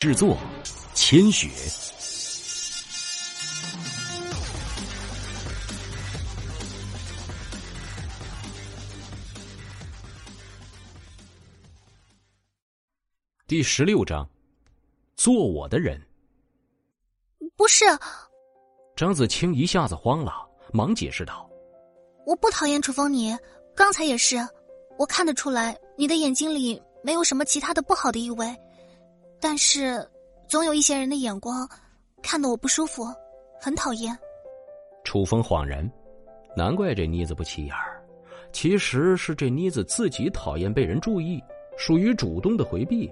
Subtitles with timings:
[0.00, 0.34] 制作：
[0.94, 1.50] 千雪。
[13.46, 14.26] 第十六章，
[15.16, 16.00] 做我的人。
[17.54, 17.84] 不是。
[18.96, 20.32] 张子清一下子慌了，
[20.72, 21.46] 忙解释道
[22.24, 23.36] ：“我不讨厌楚风你，
[23.76, 24.38] 刚才也是，
[24.96, 28.46] 我看得出来，你的眼睛里没有什么其他的不好的意味。”
[29.40, 30.06] 但是，
[30.46, 31.66] 总有一些人的眼光，
[32.22, 33.04] 看得我不舒服，
[33.60, 34.16] 很讨厌。
[35.02, 35.90] 楚风恍然，
[36.54, 38.02] 难怪这妮子不起眼儿，
[38.52, 41.42] 其实是这妮子自己讨厌被人注意，
[41.76, 43.10] 属于主动的回避。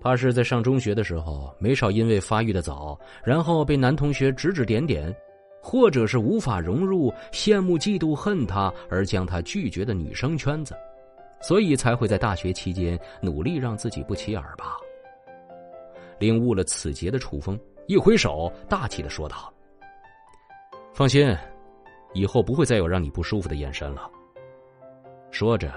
[0.00, 5.14] 怕是在上中学的时候，没少因为发育的早，然后被男同学指指点点，
[5.62, 10.74] 或者是无法融入、羡慕、嫉妒、恨他而将他拒绝的女生圈子，
[11.40, 14.76] 所以才会在大学期间努力让自己不起眼儿吧。
[16.22, 17.58] 领悟了此劫的楚风
[17.88, 19.52] 一挥手，大气的说道
[20.94, 21.36] ：“放心，
[22.14, 24.08] 以后不会再有让你不舒服的眼神了。”
[25.32, 25.72] 说着，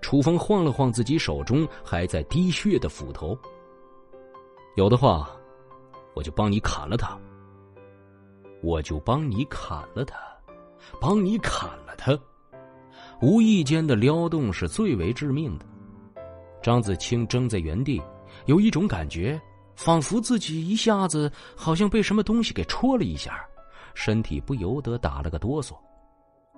[0.00, 3.38] 楚风晃了晃自己手中还在滴血的斧头。
[4.74, 5.28] 有的话，
[6.14, 7.14] 我就帮你砍了他。
[8.62, 10.16] 我就帮你砍了他，
[10.98, 12.18] 帮你砍了他。
[13.20, 15.66] 无意间的撩动是最为致命的。
[16.62, 18.00] 张子清怔在原地，
[18.46, 19.38] 有一种感觉。
[19.76, 23.44] 仿佛自己一下子好像被什么东西给戳了一下，
[23.94, 25.76] 身体不由得打了个哆嗦。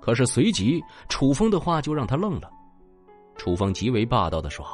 [0.01, 2.51] 可是随即楚风的话就让他愣了。
[3.37, 4.65] 楚风极为霸道的说：“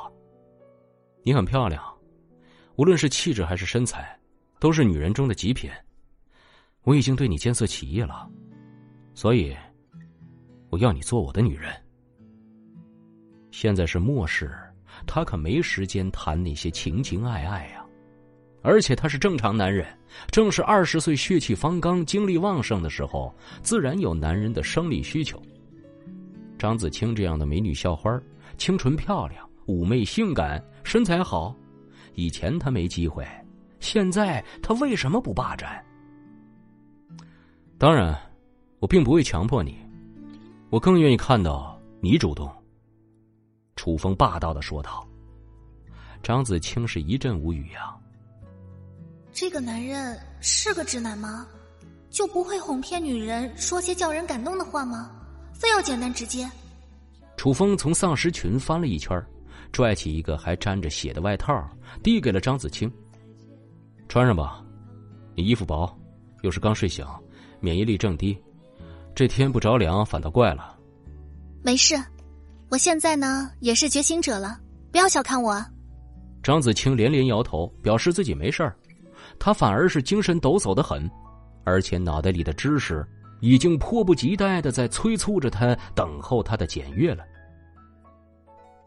[1.23, 1.83] 你很漂亮，
[2.77, 4.19] 无论是气质还是身材，
[4.59, 5.71] 都是女人中的极品。
[6.83, 8.29] 我已经对你见色起意了，
[9.15, 9.57] 所以
[10.69, 11.73] 我要你做我的女人。
[13.51, 14.53] 现在是末世，
[15.07, 17.82] 他可没时间谈那些情情爱爱呀。”
[18.63, 19.87] 而且他是正常男人，
[20.31, 25.43] 正是二十岁血气方刚、精力旺盛的时候，自然有男人的生理需求。
[26.59, 28.21] 张子清这样的美女校花，
[28.57, 31.55] 清纯漂亮、妩媚性感、身材好，
[32.15, 33.27] 以前他没机会，
[33.81, 35.85] 现在他为什么不霸占？
[37.79, 38.17] 当然，
[38.79, 39.77] 我并不会强迫你，
[40.71, 42.49] 我更愿意看到你主动。
[43.75, 45.05] 楚风霸道的说道。
[46.23, 47.97] 张子清是一阵无语呀。
[49.33, 51.47] 这个男人是个直男吗？
[52.11, 55.11] 就不会哄骗女人，说些叫人感动的话吗？
[55.55, 56.49] 非要简单直接？
[57.37, 59.21] 楚风从丧尸群翻了一圈，
[59.73, 61.67] 拽起一个还沾着血的外套，
[62.03, 62.93] 递给了张子清
[64.07, 64.63] ：“穿上吧，
[65.35, 65.91] 你衣服薄，
[66.43, 67.05] 又是刚睡醒，
[67.59, 68.37] 免疫力正低，
[69.15, 70.77] 这天不着凉反倒怪了。”
[71.65, 71.95] 没事，
[72.69, 74.61] 我现在呢也是觉醒者了，
[74.91, 75.65] 不要小看我。
[76.43, 78.77] 张子清连连摇头，表示自己没事儿。
[79.39, 81.11] 他反而是精神抖擞的很，
[81.65, 83.07] 而且脑袋里的知识
[83.41, 87.25] 已经迫不及待的在催促着他等候他的检阅了。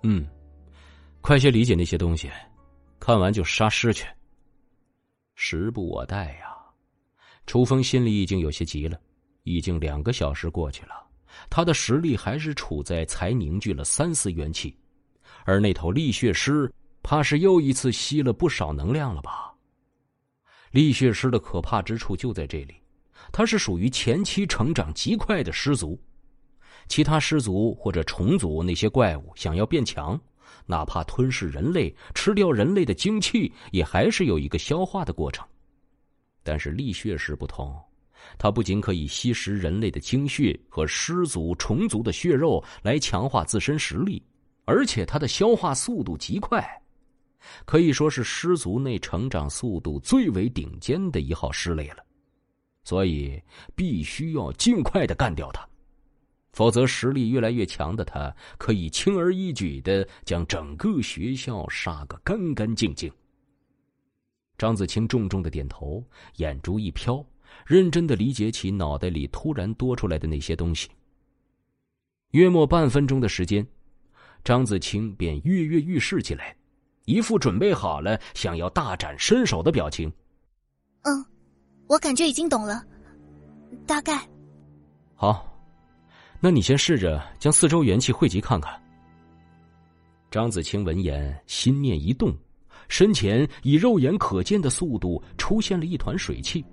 [0.04, 0.28] 嗯，
[1.22, 2.30] 快些理解那些东西，
[3.00, 4.06] 看完就杀尸去。
[5.36, 6.56] 时不我待呀！
[7.46, 8.98] 楚风心里已经有些急了，
[9.44, 10.94] 已经两个小时过去了，
[11.50, 14.78] 他的实力还是处在才凝聚了三丝元气，
[15.44, 16.72] 而那头厉血狮
[17.04, 19.54] 怕是又一次吸了不少能量了吧？
[20.76, 22.76] 厉血师的可怕之处就在这里，
[23.32, 25.98] 它是属于前期成长极快的师族，
[26.90, 30.20] 其他师族或者虫族那些怪物想要变强，
[30.66, 35.48] 哪怕吞噬人类、吃掉人类的精气，也还是有一个消化的过程。
[36.44, 37.74] 但是厉血狮不同，
[38.38, 44.22] 它不仅可以吸食人类的精血和狮族、虫族的血肉来强化自身实力，
[44.66, 46.70] 而且它的消化速度极快。
[47.66, 52.04] 可以说是狮族内成长速度最为顶尖的一号狮类了，
[52.84, 53.42] 所以
[53.76, 55.68] 必须要尽快的干掉它，
[56.52, 63.12] 否则实力越来越强的他可以轻而易举的将整个学校杀个干干净净。
[64.58, 66.02] 张子清重重的点头，
[66.38, 67.26] 眼珠一飘，
[67.66, 70.90] 认真的理解起脑袋里突然多出来的那些东西。
[72.32, 73.68] 约莫半分钟的时间，
[74.44, 76.56] 张子清便跃跃欲试起来。
[77.06, 80.12] 一副准备好了想要大展身手的表情。
[81.04, 81.26] 嗯，
[81.88, 82.84] 我感觉已经懂了，
[83.86, 84.28] 大概。
[85.16, 85.56] 好，
[86.40, 88.82] 那你先试着将四周元气汇集看看。
[90.30, 92.36] 张子清闻言，心念一动，
[92.90, 96.66] 身前以肉眼可见的速度出现了一团水汽。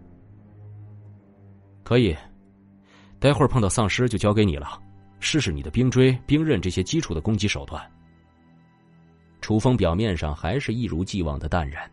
[1.85, 2.17] 可以，
[3.21, 4.81] 待会儿碰到丧尸就交给你了，
[5.21, 7.81] 试试你的冰锥、冰刃这些基础的攻击手段。
[9.43, 11.91] 楚风表面上还是一如既往的淡然，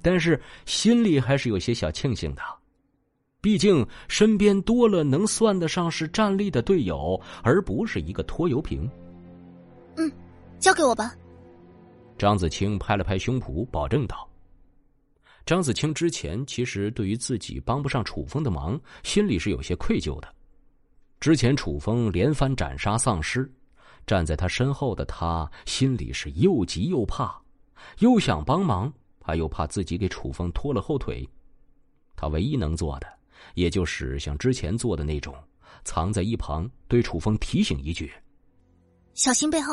[0.00, 2.40] 但是心里还是有些小庆幸的，
[3.42, 8.88] 毕竟身边多了能算得上是战力的队友，而不是一个拖油瓶。
[9.96, 10.10] 嗯，
[10.58, 11.14] 交给我吧。
[12.16, 14.26] 张子清拍了拍胸脯，保证道。
[15.44, 20.28] 张子清之前其实对于自己帮不上楚风的忙，心里是有些愧疚的。
[21.20, 23.50] 之前楚风连番斩杀丧尸，
[24.06, 27.40] 站在他身后的他心里是又急又怕，
[27.98, 28.92] 又想帮忙。
[29.26, 31.26] 他又怕自己给楚风拖了后腿，
[32.14, 33.06] 他唯一能做的，
[33.54, 35.34] 也就是像之前做的那种，
[35.82, 38.12] 藏在一旁对楚风提醒一句
[39.14, 39.72] ：“小心背后。”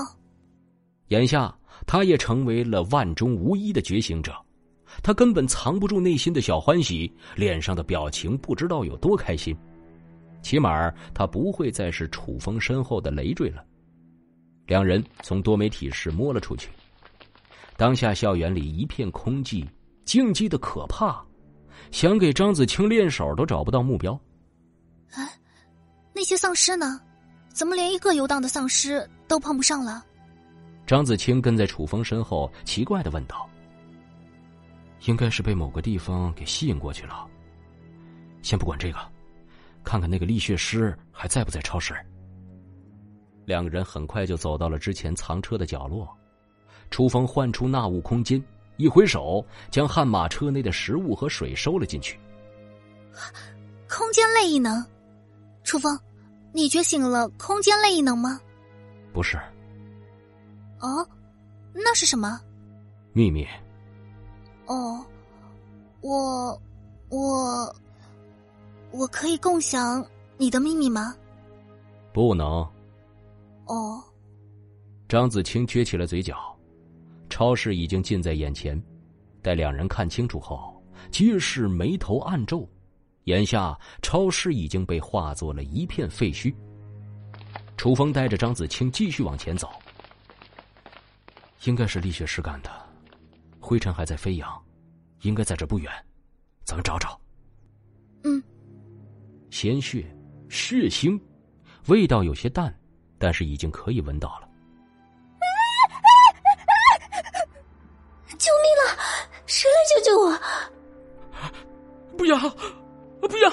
[1.12, 1.54] 眼下，
[1.86, 4.34] 他也成为了万中无一的觉醒者，
[5.04, 9.54] 他根本藏不住内心的小欢喜，脸上的表情不知道有多开心。
[10.42, 13.66] 起码，他不会再是楚风身后的累赘了。
[14.72, 16.70] 两人从多媒体室摸了出去。
[17.76, 19.68] 当下校园里一片空寂，
[20.06, 21.22] 静寂的可怕，
[21.92, 24.18] 想给张子清练手都找不到目标。
[25.12, 25.30] 哎，
[26.16, 27.02] 那些丧尸呢？
[27.50, 30.06] 怎么连一个游荡的丧尸都碰不上了？
[30.88, 33.50] 张子清跟在楚风身后，奇怪的问道
[35.04, 37.28] ：“应该是被某个地方给吸引过去了。
[38.42, 39.00] 先不管这个，
[39.84, 41.94] 看看那个力血师还在不在超市。”
[43.46, 46.08] 两个人很快就走到了之前藏车的角落。
[46.90, 48.44] 楚风唤出纳物空间，
[48.78, 52.20] 一挥手将悍马车内的食物和水收了进去。
[53.90, 54.86] 空间类异能，
[55.64, 55.98] 楚风，
[56.54, 58.40] 你觉醒了空间类异能吗？
[59.14, 59.38] 不是。
[60.80, 61.08] 哦，
[61.74, 62.40] 那是什么？
[63.14, 63.48] 秘密。
[64.66, 65.06] 哦，
[66.02, 66.62] 我，
[67.10, 67.76] 我，
[68.92, 70.06] 我可以共享
[70.38, 71.16] 你的秘密吗？
[72.14, 72.68] 不能。
[73.66, 74.04] 哦。
[75.08, 76.38] 张子清撅起了嘴角。
[77.30, 78.82] 超市已经近在眼前，
[79.42, 82.68] 待两人看清楚后，皆是眉头暗皱。
[83.26, 86.54] 眼下，超市已经被化作了一片废墟。
[87.78, 89.70] 楚风带着张子清继续往前走，
[91.64, 92.70] 应该是力学师干的，
[93.60, 94.62] 灰尘还在飞扬，
[95.22, 95.92] 应该在这不远，
[96.66, 97.20] 咱们找找。
[98.24, 98.44] 嗯，
[99.50, 100.06] 鲜血、
[100.50, 101.20] 血腥，
[101.88, 102.78] 味道有些淡，
[103.22, 104.50] 但是已经可以闻到了。
[108.38, 108.98] 救命了！
[109.46, 110.26] 谁来救救我！
[112.18, 112.38] 不要，
[113.20, 113.50] 不要！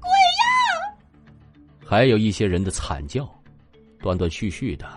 [0.00, 0.96] 鬼呀！
[1.84, 3.28] 还有一些人的惨叫，
[4.00, 4.88] 断断续续的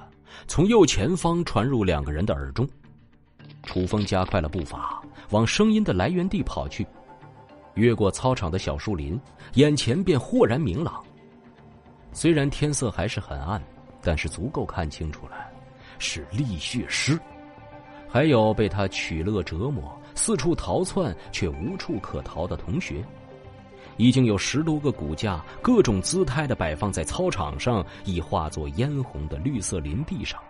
[0.47, 2.67] 从右前方传入两个人的耳中。
[3.63, 5.01] 楚风加快了步伐，
[5.31, 6.88] 往声音的来源地跑去。
[7.75, 9.19] 越过操场的小树林，
[9.56, 11.03] 眼前便豁然明朗。
[12.11, 13.61] 虽然天色还是很暗，
[14.01, 15.35] 但是足够看清楚了，
[15.97, 17.19] 是力血师。
[18.07, 23.06] 还有被他取乐折磨、四处逃窜却无处可逃的同学，
[23.97, 30.41] 已经有十多个骨架，各种姿态的摆放在操场上，已化作嫣红的绿色林地上。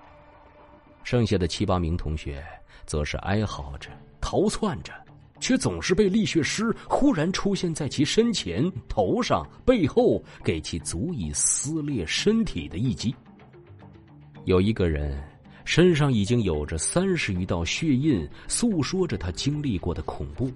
[1.04, 2.42] 剩下的七八名同学，
[2.86, 3.90] 则是哀嚎着、
[4.22, 4.94] 逃窜着，
[5.40, 13.16] 却总是被力血师忽然出现在其身前、头上、背后，给其足以撕裂身体的一击。
[14.46, 15.22] 有一个人。
[15.66, 20.50] 身上已经有着三十余道血印，诉说着他经历过的恐怖。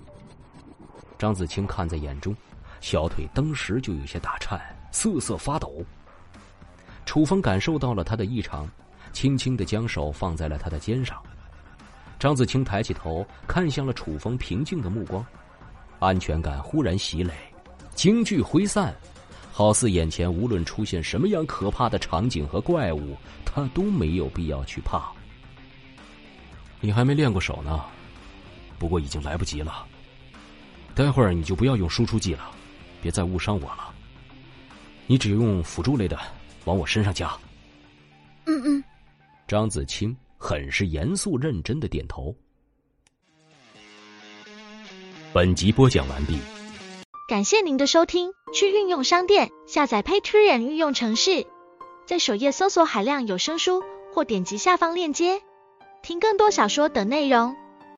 [1.19, 2.35] 张子清看在眼中，
[2.81, 4.59] 小腿当时就有些打颤，
[4.91, 5.85] 瑟瑟发抖。
[7.05, 8.67] 楚风感受到了他的异常，
[9.11, 11.21] 轻轻的将手放在了他的肩上。
[12.23, 15.25] 张子清抬起头，看向了楚风平静的目光，
[15.99, 17.35] 安全感忽然袭来，
[17.95, 18.95] 惊惧挥散。
[19.51, 25.11] 好似眼前无论出现什么样可怕的场景和怪物，他都没有必要去怕。
[26.79, 27.83] 你还没练过手呢，
[28.79, 29.85] 不过已经来不及了。
[30.95, 32.51] 待会儿你就不要用输出技了，
[33.01, 33.93] 别再误伤我了。
[35.07, 36.17] 你只用辅助类的，
[36.63, 37.33] 往我身上加。
[38.45, 38.81] 嗯嗯。
[39.45, 42.35] 张子清很是严肃认真的点头。
[45.31, 46.37] 本集播讲完毕。
[47.29, 51.47] 感谢您的收听，去运用商店下载 Patreon 运用城市，
[52.05, 53.81] 在首页搜索海量有声书，
[54.13, 55.41] 或点击下方链接
[56.01, 57.55] 听更多小说等内容。